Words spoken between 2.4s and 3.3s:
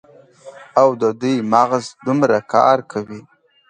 کـار کـوي.